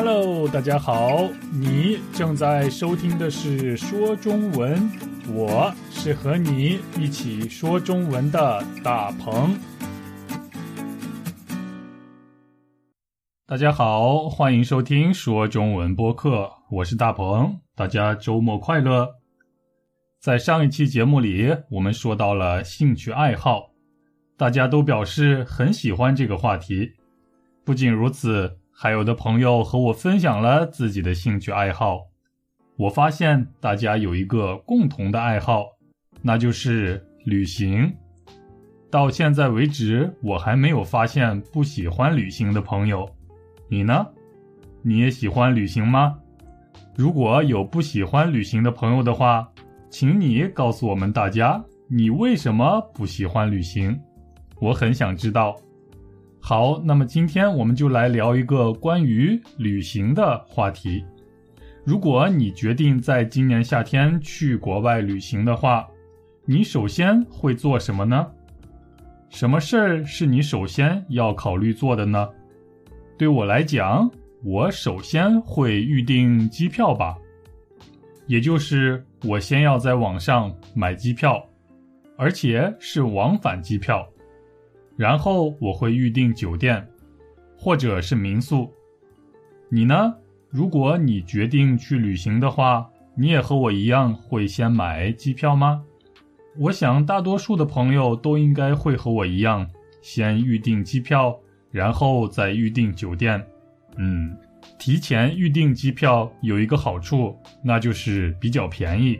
[0.00, 4.88] Hello，大家好，你正在收听的是说中文，
[5.34, 9.58] 我是和你一起说中文的大鹏。
[13.44, 19.08] 大家好，欢迎收听说中文播客，我是大鹏，大家周末快乐。
[20.20, 23.72] 在上一期节目里，我们说到了兴趣爱好，
[24.36, 26.88] 大家都表示很喜欢这个话题。
[27.64, 28.58] 不仅如此。
[28.80, 31.98] 还有的朋友和我分享了自己的兴趣爱好，
[32.76, 35.64] 我发现大家有一个共同的爱好，
[36.22, 37.92] 那就是旅行。
[38.88, 43.04] 到现在为止，我还没有发现不喜欢旅行的朋友。
[43.68, 44.06] 你呢？
[44.80, 46.16] 你也喜欢旅行吗？
[46.94, 49.52] 如果有不喜欢旅行的朋友的话，
[49.90, 54.00] 请你告诉我们大家，你为什么不喜欢旅行？
[54.60, 55.56] 我很想知道。
[56.48, 61.04] 好，那么今天我们就来聊一个关于旅行的话题。
[61.84, 65.86] 如果你决定在今年夏天去国外旅行的话，
[66.46, 68.26] 你首先会做什么呢？
[69.28, 72.26] 什么事儿是你首先要考虑做的呢？
[73.18, 74.10] 对我来讲，
[74.42, 77.14] 我首先会预订机票吧，
[78.26, 81.46] 也就是我先要在网上买机票，
[82.16, 84.08] 而且是往返机票。
[84.98, 86.84] 然后我会预订酒店，
[87.56, 88.68] 或者是民宿。
[89.70, 90.12] 你呢？
[90.50, 95.84] 如果你决定去旅行的话，你也和我一样会先买机票吗？
[96.58, 99.70] 我想大多数的朋友都应该会和我一样，
[100.02, 101.38] 先预订机票，
[101.70, 103.40] 然后再预订酒店。
[103.98, 104.36] 嗯，
[104.80, 109.16] 提前预订机票有一个好处，那就是比较便宜。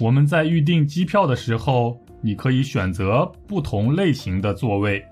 [0.00, 2.04] 我们在预订机票的时候。
[2.26, 5.06] 你可以选择不同类型的座位，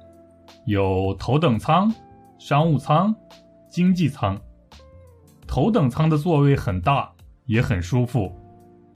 [0.66, 1.88] 有头等舱、
[2.40, 3.14] 商务舱、
[3.70, 4.36] 经济舱。
[5.46, 7.08] 头等舱的座位很大，
[7.46, 8.32] 也很舒服，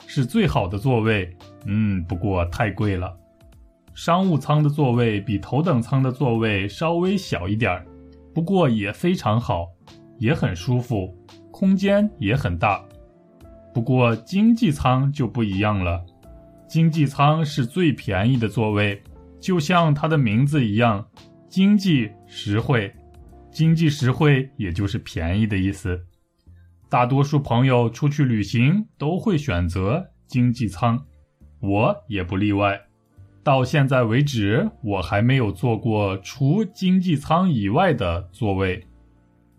[0.05, 1.33] 是最好的座位。
[1.67, 3.17] 嗯，不过太贵了。
[3.95, 7.87] 商务舱的座位比头等舱的座位稍微小一点儿，
[8.35, 9.69] 不过也非常好，
[10.19, 11.17] 也很舒服，
[11.53, 12.85] 空间也很大。
[13.73, 16.05] 不过经济舱就不一样了。
[16.69, 19.03] 经济舱是最便宜的座位，
[19.41, 21.05] 就像它的名字一样，
[21.49, 22.93] 经济实惠。
[23.51, 25.99] 经济实惠也就是便宜的意思。
[26.91, 31.03] 大多数朋友出去旅行都会选择经济舱，
[31.61, 32.79] 我也不例外。
[33.43, 38.87] 到现在为止，我还没有坐过除经济舱以外的座位。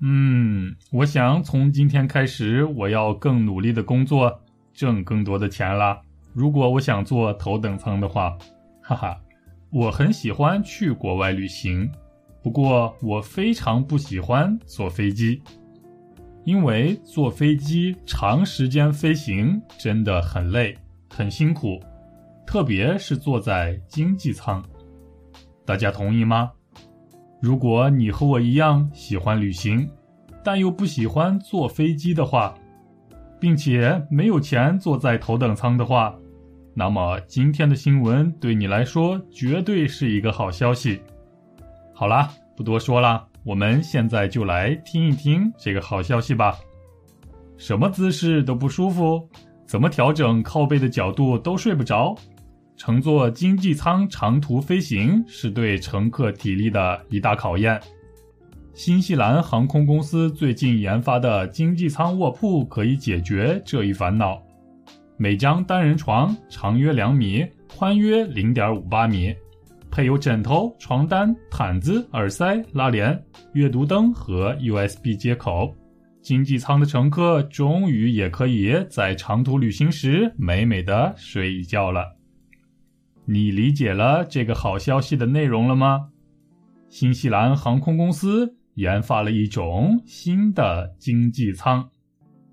[0.01, 4.39] 嗯，我想从今天开始，我要更努力的工作，
[4.73, 5.99] 挣更多的钱啦。
[6.39, 8.37] 如果我想坐头等舱的话，
[8.81, 9.21] 哈哈，
[9.71, 11.91] 我很喜欢去国外旅行，
[12.41, 15.41] 不过我非常不喜欢坐飞机，
[16.45, 20.73] 因为坐飞机长时间飞行真的很累，
[21.09, 21.77] 很辛苦，
[22.47, 24.63] 特别是坐在经济舱。
[25.65, 26.49] 大家同意吗？
[27.41, 29.89] 如果你和我一样喜欢旅行，
[30.41, 32.55] 但又不喜欢坐飞机的话，
[33.41, 36.17] 并且没有钱坐在头等舱的话，
[36.79, 41.01] 那么今天的新闻对你来说绝对是一个好消息。
[41.93, 46.57] 好啦，不多说了，我们现在就来听一听这个好消息吧。
[47.57, 49.27] 什么姿势都不舒服，
[49.67, 52.15] 怎么调整靠背的角度都睡不着。
[52.77, 57.77] 乘坐经济舱长途飞行是对乘客体力的一大考验。
[58.73, 64.41] 新西兰航空公司最近研发的经济舱卧铺可以解决这一烦恼。
[65.21, 69.35] 每张单人床长约两米，宽约零点五八米，
[69.91, 73.21] 配有枕头、床单、毯子、耳塞、拉帘、
[73.51, 75.75] 阅读灯和 USB 接口。
[76.21, 82.15] 经济舱的乘客终于也可以在长途旅行时美美的睡一觉了。
[83.25, 86.11] 你理解了这个好消息的内容了吗？
[86.87, 88.55] 新西兰航空公司。
[88.75, 91.89] 研发了一种新的经济舱，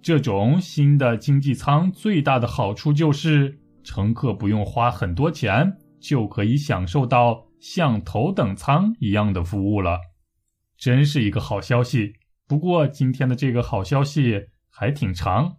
[0.07, 9.99] 这种新的经济舱最大的好处就是乘客不用花很多钱就可以享受到像头等舱一样的服务了，
[10.79, 12.13] 真是一个好消息。
[12.47, 15.57] 不过今天的这个好消息还挺长，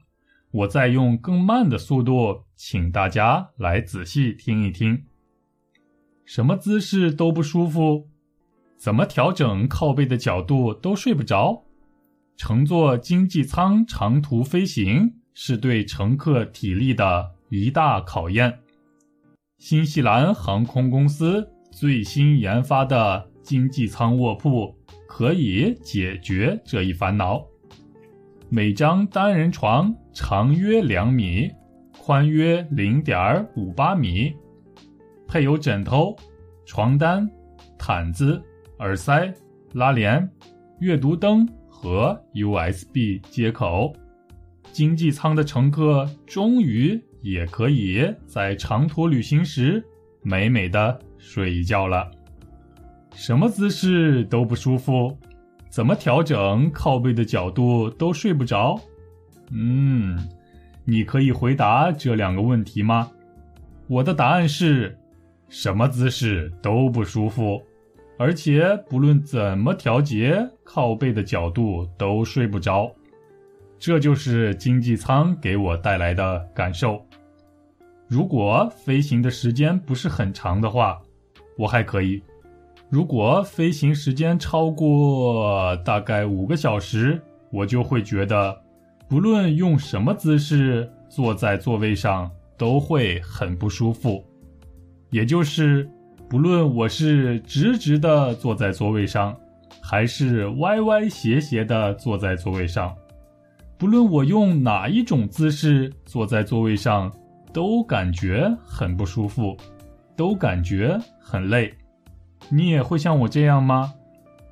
[0.52, 5.04] 我再用更慢的速度，请大家来仔细听一听。
[6.24, 8.08] 什么姿势都不舒服？
[8.78, 11.66] 怎么调整靠背的角度都睡不着。
[12.38, 18.60] 乘坐经济舱长途飞行是对乘客体力的一大考验。
[19.58, 24.72] 新西兰航空公司最新研发的经济舱卧铺
[25.08, 27.44] 可以解决这一烦恼。
[28.50, 31.50] 每张单人床长约两米，
[32.00, 34.32] 宽约零点五八米，
[35.28, 36.16] 配有枕头、
[36.68, 37.28] 床单、
[37.80, 38.40] 毯子、
[38.78, 39.34] 耳塞、
[39.74, 40.30] 拉帘、
[40.80, 41.50] 阅读灯
[41.80, 43.94] 和 USB 接口。
[44.72, 49.84] 经济舱的乘客终于也可以在长途旅行时
[50.24, 52.10] 美美的睡一觉了。
[53.14, 55.16] 什么姿势都不舒服，
[55.70, 58.80] 怎么调整靠背的角度都睡不着？
[59.52, 60.18] 嗯，
[60.84, 63.10] 你可以回答这两个问题吗？
[63.88, 64.98] 我的答案是：
[65.48, 67.64] 什么姿势都不舒服，
[68.18, 72.92] 而且不论怎么调节靠背的角度都睡不着。
[73.80, 77.06] 这就是经济舱给我带来的感受。
[78.08, 81.00] 如果飞行的时间不是很长的话，
[81.58, 82.20] 我还可以；
[82.90, 87.22] 如果飞行时间超过大概五个小时，
[87.52, 88.58] 我就会觉得，
[89.08, 94.26] 不论用什么姿势坐在座位上都会很不舒服。
[95.12, 95.88] 也就是，
[96.30, 99.34] 不论我是直直的坐在座位上，
[99.82, 102.94] 还是歪歪斜斜的坐在座位上。
[103.78, 107.10] 不论我用哪一种姿势坐在座位上，
[107.54, 109.56] 都感觉很不舒服，
[110.18, 111.74] 都感觉很累。
[112.50, 113.94] 你也会像我这样吗？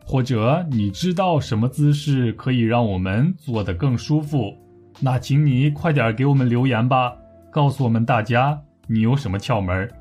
[0.05, 4.53] 或者你知道什么姿势可以让我们坐得更舒服？
[5.01, 7.13] 那请你快点给我们留言吧，
[7.51, 9.91] 告诉我们大家你有什么窍门儿。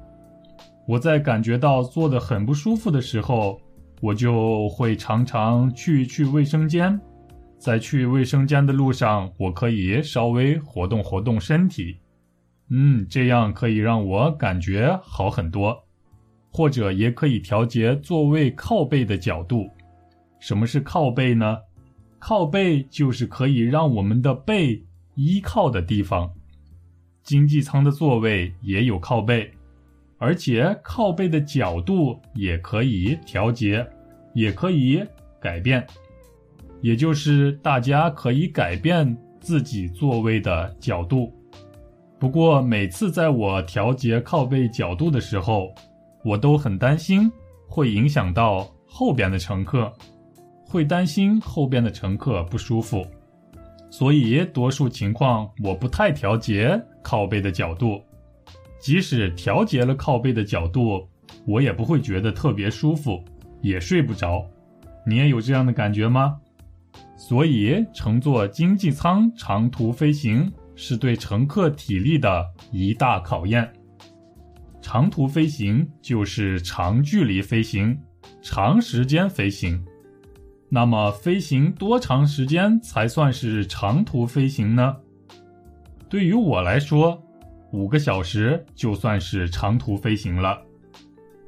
[0.86, 3.60] 我在感觉到坐得很不舒服的时候，
[4.00, 7.00] 我就会常常去去卫生间。
[7.58, 11.96] 在去卫生间的路上，我可以稍微活动活动身体，
[12.68, 15.82] 嗯，这样可以让我感觉好很多。
[16.50, 19.68] 或者也可以调节座位靠背的角度。
[20.38, 21.58] 什么是靠背呢？
[22.20, 24.80] 靠背就是可以让我们的背
[25.16, 26.30] 依靠的地方。
[27.22, 29.50] 经济舱的座位也有靠背，
[30.18, 33.86] 而且靠背的角度也可以调节，
[34.32, 35.04] 也可以
[35.40, 35.86] 改变。
[36.80, 41.32] 也就是大家可以改变自己座位的角度，
[42.18, 45.74] 不过每次在我调节靠背角度的时候，
[46.22, 47.30] 我都很担心
[47.66, 49.90] 会影响到后边的乘客，
[50.66, 53.06] 会担心后边的乘客不舒服，
[53.90, 58.02] 所以多数情况我不太调节靠背的角度，
[58.84, 61.08] 即使调节了靠背的角度，
[61.46, 63.24] 我也不会觉得特别舒服，
[63.62, 64.46] 也睡不着。
[65.06, 66.38] 你也有这样的感觉吗？
[67.16, 73.72] 所以，乘坐经济舱长途飞行是对乘客体力的一大考验。
[74.82, 77.98] 长途飞行就是长距离飞行、
[78.42, 79.82] 长时间飞行。
[80.68, 84.94] 那么，飞行多长时间才算是长途飞行呢？
[86.10, 87.18] 对于我来说，
[87.74, 90.62] 五个小时就算是长途飞行了。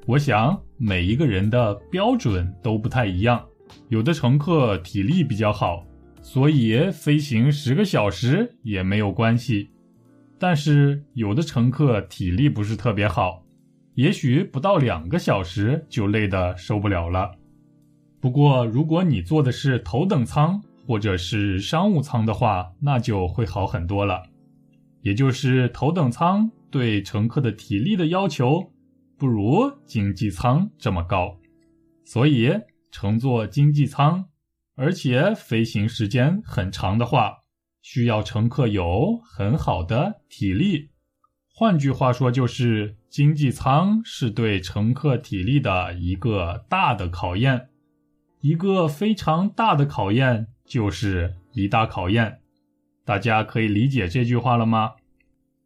[0.07, 3.47] 我想，每一个人的标准都不太一样。
[3.91, 5.87] 有的乘客体力比较好，
[6.21, 9.71] 所以飞行十个小时也没有关系。
[10.37, 13.45] 但是有的乘客体力不是特别好，
[13.95, 17.31] 也许不到两个小时就累得受不了了。
[18.21, 24.25] 不过如果你坐的是头等舱或者是商务舱的话，那就会好很多了。
[25.07, 28.73] 也就是头等舱对乘客的体力的要求
[29.17, 31.39] 不如经济舱这么高，
[32.05, 32.51] 所以。
[32.93, 34.25] 乘坐经济舱，
[34.75, 37.43] 而且飞行时间很长的话，
[37.83, 40.89] 需要乘客有很好的体力。
[41.53, 47.69] 换句话说，就是经济舱是对乘客体力的一个大的考验，
[48.41, 52.41] 一个非常大的考验，就是一大考验。
[53.07, 54.91] 大家可以理解这句话了吗？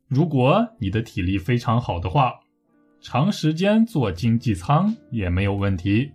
[0.08, 2.34] 如果你的体力非常好的话，
[3.00, 6.12] 长时间坐经济舱也没有问题。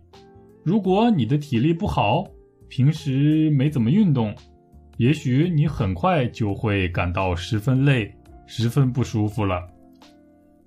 [0.64, 2.24] 如果你的体力不好，
[2.70, 4.36] 平时没怎么运动，
[4.98, 8.14] 也许你很快就会感到十分累、
[8.46, 9.60] 十分不舒服了。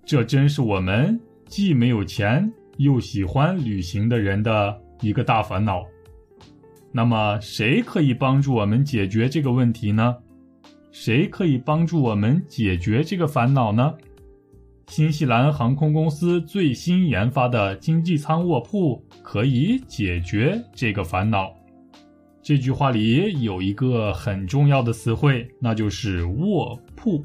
[0.05, 5.85] 这真是我们既没有钱又喜欢旅行的人的一个大烦恼。
[6.91, 10.17] 那么，谁可以帮助我们解决这个问题呢？
[10.90, 13.95] 谁可以帮助我们解决这个烦恼呢？
[14.88, 21.54] 新西兰航空公司最新研发的经济舱卧铺可以解决这个烦恼。
[22.42, 27.23] 这句话里有一个很重要的词汇，那就是“卧铺”。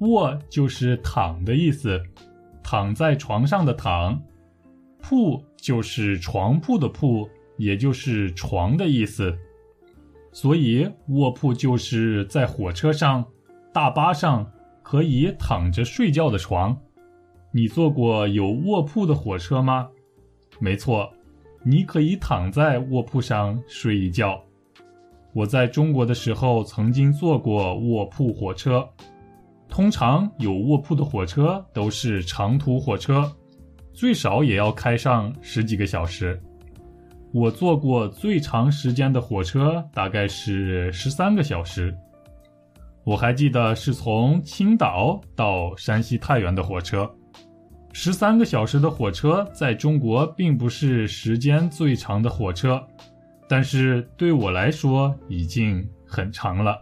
[0.00, 2.02] 卧就是躺的意思，
[2.62, 4.18] 躺在床上的躺；
[5.02, 7.28] 铺就是床铺的铺，
[7.58, 9.36] 也就是床的意思。
[10.34, 13.24] 所以卧铺就是在火车上、
[13.72, 14.44] 大巴上
[14.82, 16.76] 可以躺着睡觉的床。
[17.52, 19.88] 你坐过有卧铺的火车吗？
[20.58, 21.08] 没错，
[21.62, 24.42] 你可以躺在卧铺上睡一觉。
[25.32, 28.86] 我在中国的时候曾经坐过卧铺火车。
[29.68, 33.30] 通常有卧铺的火车都是长途火车，
[33.92, 36.40] 最少也要开上十几个小时。
[37.34, 41.92] 我坐过最长时间的火车大概是十三个小时，
[43.02, 47.12] 我还记得是从青岛到山西太原的火车。
[47.92, 52.80] 十三个小时的火车在中国并不是时间最长的火车，
[53.48, 56.80] 但是对我来说已经很长了，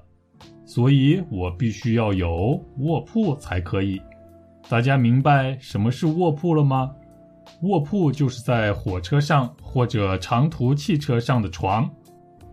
[0.66, 3.98] 所以我必须要有卧铺才可以。
[4.68, 6.94] 大家明白什么是卧铺了吗？
[7.62, 11.88] 卧铺就是在火车上或者长途汽车上的床，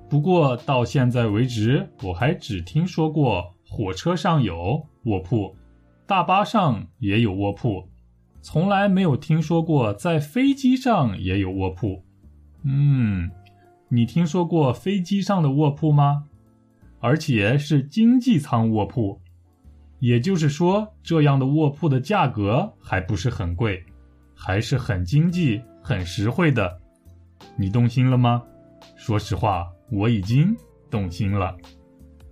[0.07, 5.55] 不过到现在为止，我还只听说过火车上有卧铺，
[6.05, 7.87] 大巴上也有卧铺，
[8.41, 12.03] 从来没有听说过在飞机上也有卧铺。
[12.63, 13.31] 嗯，
[13.87, 16.25] 你听说过飞机上的卧铺吗？
[16.99, 19.19] 而且是经济舱卧铺，
[19.99, 23.83] 也就是说，这样的卧铺的价格还不是很贵。
[24.41, 26.79] 还是很经济、很实惠的，
[27.57, 28.41] 你动心了吗？
[28.95, 30.55] 说实话，我已经
[30.89, 31.53] 动心了。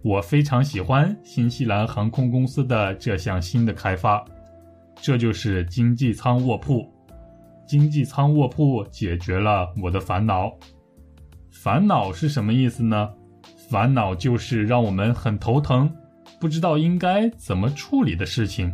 [0.02, 4.24] 我非常喜欢新西兰航空公司的这项新的开发，
[4.96, 6.90] 这就是经济舱卧铺。
[7.68, 10.50] 经济舱卧铺解决了我的烦恼。
[11.52, 13.14] 烦恼是什么意思呢？
[13.70, 15.94] 烦恼就是让我们很头疼，
[16.40, 18.74] 不知道应该怎么处理的事情。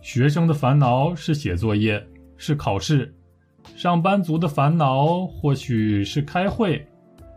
[0.00, 2.02] 学生的烦恼是写作业。
[2.42, 3.14] 是考试，
[3.76, 6.88] 上班族的烦恼或许是开会，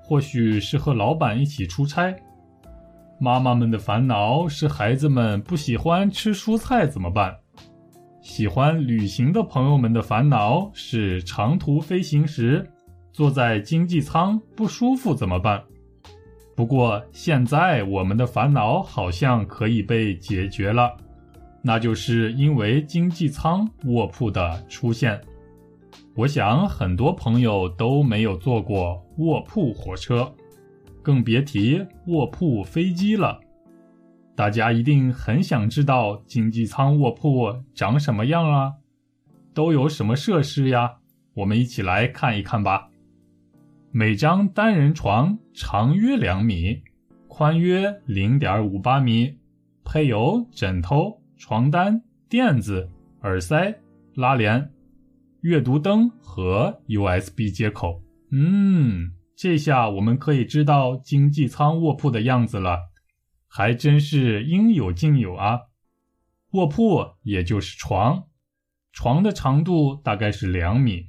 [0.01, 2.15] 或许是和老板一起出差。
[3.19, 7.35] 妈妈们的烦恼是孩子们不喜欢吃蔬菜怎么办？
[8.21, 12.65] 喜欢旅行的朋友们的烦恼是长途飞行时
[13.11, 15.61] 坐在经济舱不舒服怎么办？
[16.55, 20.95] 不过现在我们的烦恼好像可以被解决了。
[21.65, 25.19] 那就是因为经济舱卧铺的出现，
[26.13, 30.29] 我想很多朋友都没有坐过卧铺火车，
[31.01, 33.39] 更别提卧铺飞机了。
[34.35, 38.73] 大家一定很想知道经济舱卧铺长什么样啊，
[39.53, 40.97] 都有什么设施呀？
[41.33, 42.89] 我们一起来看一看吧。
[43.91, 46.81] 每张单人床长约两米，
[47.29, 49.37] 宽约零点五八米，
[49.85, 51.21] 配有枕头。
[51.45, 52.89] 床单、垫子、
[53.23, 53.77] 耳塞、
[54.15, 54.71] 拉帘、
[55.41, 58.01] 阅读灯和 USB 接口。
[58.31, 62.79] 嗯，这下我们可以知道经济舱卧铺的样子了，
[63.45, 65.59] 还真是应有尽有啊！
[66.51, 68.23] 卧铺也就是床，
[68.93, 71.03] 床的长度大概是两米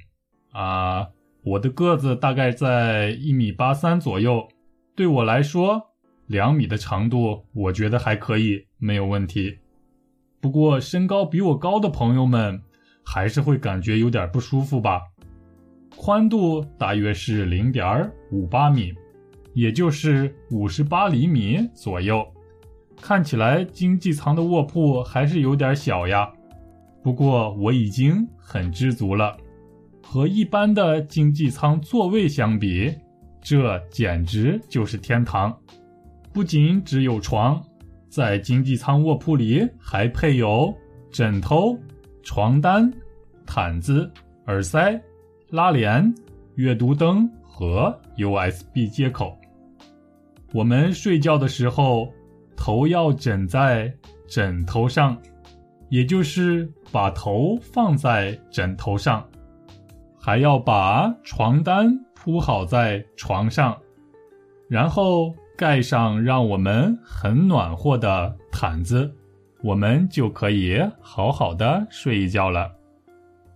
[0.51, 1.07] 啊。
[1.45, 4.49] 我的个子大概在一米八三左右，
[4.97, 5.81] 对我来说，
[6.27, 9.59] 两米的长度我觉得还可以，没有问题。
[10.45, 12.61] 不过，身高比我高的朋友们
[13.03, 15.01] 还是会感觉有点不舒服吧？
[15.97, 18.93] 宽度大约是零点五八米，
[19.55, 22.23] 也就是五十八厘米左右。
[23.01, 26.31] 看起来经济舱的卧铺还是有点小呀。
[27.01, 29.35] 不过我已经很知足了，
[30.03, 32.93] 和一般的经济舱座位相比，
[33.41, 35.57] 这简直就是天堂。
[36.31, 37.59] 不仅只有床。
[38.09, 40.73] 在经济舱卧铺里还配有
[41.11, 41.77] 枕头、
[42.23, 42.91] 床单、
[43.45, 44.09] 毯子、
[44.47, 44.99] 耳塞、
[45.49, 46.13] 拉帘、
[46.55, 49.37] 阅读灯和 USB 接口。
[50.53, 52.09] 我们睡觉的时候，
[52.55, 53.93] 头要枕在
[54.27, 55.17] 枕头上，
[55.89, 59.27] 也就是把头放在枕头上，
[60.17, 63.77] 还要把床单铺好在床上，
[64.69, 65.35] 然后。
[65.57, 69.13] 盖上让我们很暖和的毯子，
[69.63, 72.71] 我们就可以好好的睡一觉了。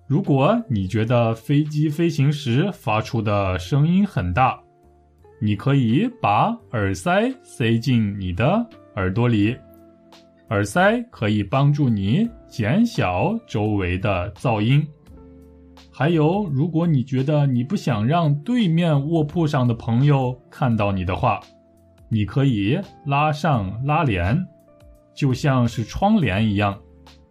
[0.07, 4.59] 如果你觉得飞机飞行时发出的声音很大，
[5.39, 8.65] 你可以把耳塞塞进你的
[8.95, 9.55] 耳朵里，
[10.49, 14.85] 耳塞可以帮助你减小周围的噪音。
[15.91, 21.39] 还有，如果你觉得你不想让对面卧铺上的朋友看到你的话，
[22.09, 24.45] 你可以拉上拉帘，
[25.13, 26.77] 就像是窗帘一样，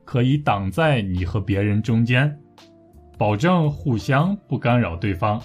[0.04, 2.38] 可以挡在你和别人中间，
[3.18, 5.42] 保证互相不干扰对方。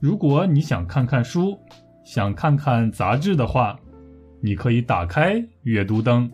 [0.00, 1.58] 如果你想看看书，
[2.04, 3.78] 想看看杂志的话，
[4.40, 6.30] 你可以打开阅读灯。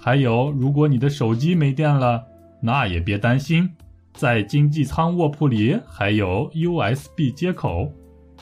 [0.00, 2.24] 还有，如果你的手机没电了，
[2.60, 3.70] 那也别担心，
[4.14, 7.92] 在经济舱卧铺里还有 USB 接口，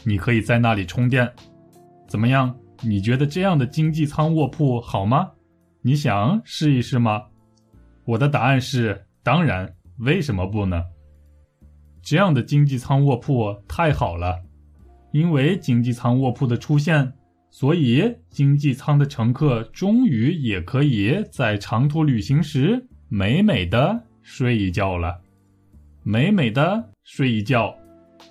[0.05, 1.31] 你可以在那里充电。
[2.11, 2.55] 怎么样？
[2.83, 5.31] 你觉得这样的经济舱卧铺好吗？
[5.81, 7.23] 你想试一试吗？
[8.05, 9.73] 我的答案是当然。
[10.01, 10.83] 为什么不呢？
[12.03, 14.41] 这样的经济舱卧铺太好了，
[15.13, 17.13] 因为经济舱卧铺的出现。
[17.51, 25.21] 所以，经济舱的乘客终于也可以在长途旅行时美美的睡一觉了。
[26.03, 27.75] 美美的睡一觉，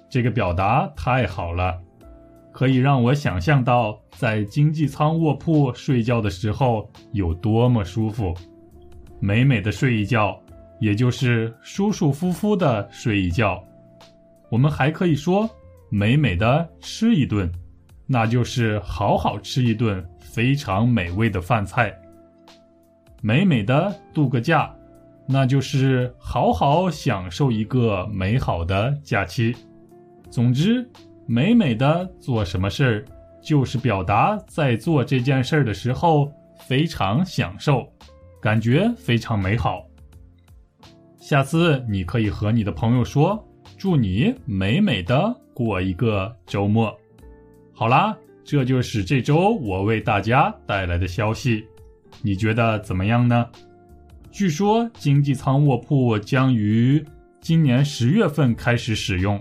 [0.10, 1.80] 这个表达太好了，
[2.52, 8.34] 可以让我想象到在经济舱卧铺睡觉的时候有多么舒服。
[9.20, 10.40] 美美的睡一觉，
[10.80, 13.64] 也就是舒舒服服的睡一觉。
[14.50, 15.50] 我们还可以说
[15.90, 17.52] 美美的吃一顿。
[18.12, 21.96] 那就是好好吃一顿非常美味的饭菜，
[23.22, 24.76] 美美的度个假，
[25.28, 29.56] 那就是好好享受一个美好的假期。
[30.32, 30.90] 总之，
[31.32, 33.06] 美美的做什么事儿，
[33.40, 37.88] 就是表达在做这件事儿的时候非常享受，
[38.42, 39.86] 感觉非常美好。
[41.20, 46.92] 下次你可以和你的朋友说：“祝你美美的过一个周末。”
[47.72, 51.64] 好啦，这就是这周我为大家带来的消息，
[52.24, 53.48] 你觉得怎么样呢？
[54.32, 57.06] 据说经济舱卧铺将于
[57.40, 59.40] 今年十月份开始使用，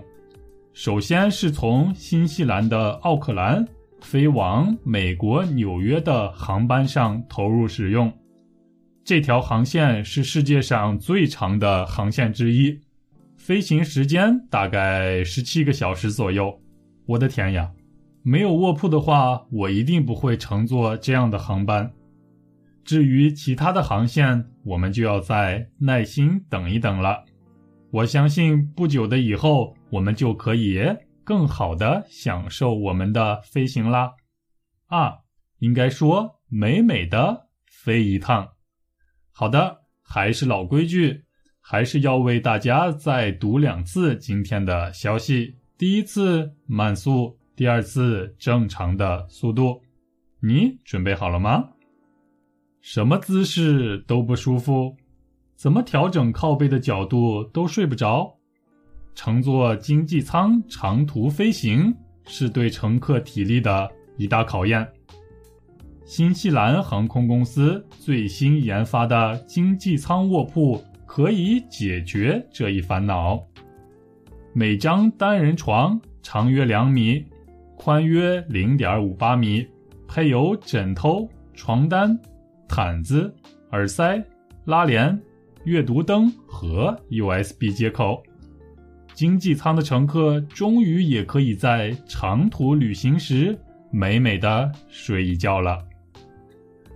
[0.73, 3.67] 首先是从新西兰的奥克兰
[4.01, 8.11] 飞往美国纽约的航班上投入使用。
[9.03, 12.79] 这条航线是世界上最长的航线之一，
[13.35, 16.59] 飞行时间大概十七个小时左右。
[17.07, 17.71] 我的天呀！
[18.21, 21.91] 没有卧铺的话，我一定不会乘坐这样的航班。
[22.83, 27.23] 至于其他的航线，我们就要再耐心等一等了。
[27.91, 30.79] 我相信不久的以后，我们就可以
[31.23, 34.13] 更好的享受我们的飞行啦。
[34.87, 35.17] 啊，
[35.57, 38.47] 应该说美美的飞一趟。
[39.31, 41.23] 好的，还是老规矩，
[41.59, 45.57] 还是要为大家再读两次今天的消息。
[45.77, 47.37] 第一次慢速。
[47.55, 49.81] 第二次正常的速度，
[50.39, 51.71] 你准备好了吗？
[52.79, 54.95] 什么姿势都不舒服，
[55.59, 58.33] 怎么调整靠背的角度都睡不着。
[59.13, 61.93] 乘坐经济舱长途飞行
[62.25, 64.87] 是对乘客体力的一大考验。
[66.05, 73.37] 新西兰航空公司最新研发的经济舱卧铺可以解决这一烦恼。
[74.53, 77.25] 每张单人床长约两米。
[77.75, 79.65] 宽约零点五八米，
[80.05, 82.19] 配有枕头、床单、
[82.67, 83.33] 毯子、
[83.71, 84.21] 耳塞、
[84.65, 85.17] 拉帘、
[85.65, 88.23] 阅读灯和 USB 接口。
[89.13, 93.57] 经济舱的乘客终于也可以在长途旅行时
[93.91, 95.77] 美美的睡一觉了。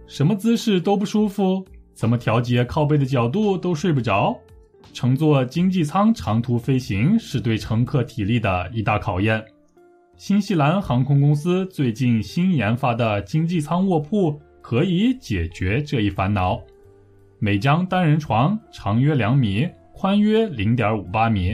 [0.07, 4.37] 什么姿势都不舒服，怎么调节靠背的角度都睡不着。
[4.93, 9.43] 乘坐经济舱长途飞行是对乘客体力的一大考验。
[10.15, 16.61] 新西兰航空公司最近新研发的经济舱卧铺可以解决这一烦恼。
[17.45, 21.53] 每张单人床长约两米，宽约零点五八米，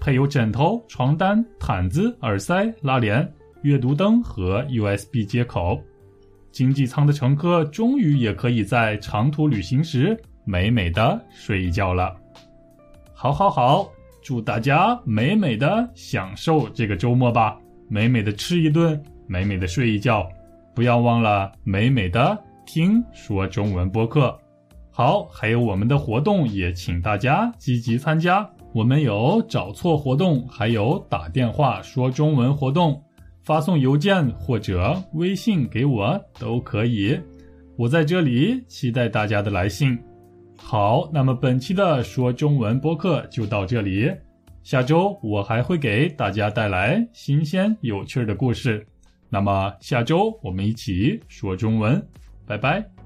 [0.00, 5.80] 配有枕头、床单、毯子、耳塞、拉帘、阅读灯和 USB 接口。
[6.50, 12.12] 经济舱的乘客终于也可以在长途旅行时美美的睡一觉了。
[13.14, 13.88] 好，好，好，
[14.20, 17.56] 祝大家美美的享受这个周末吧。
[17.88, 20.28] 美美的吃一顿，美美的睡一觉，
[20.74, 24.36] 不要忘了美美的听说中文播客。
[25.00, 28.46] 好，还有我们的活动也请大家积极参加。
[28.74, 33.02] 我们有找错活动，还有打电话说中文活动，
[33.42, 37.18] 发送邮件或者微信给我都可以。
[37.78, 39.98] 我在这里期待大家的来信。
[40.58, 44.12] 好，那么本期的说中文播客就到这里。
[44.62, 48.86] 下周我还会给大家带来新鲜有趣的故事，
[49.30, 52.06] 那么下周我们一起说中文，
[52.46, 52.99] 拜拜。